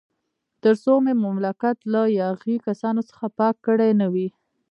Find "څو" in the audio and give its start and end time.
0.83-0.93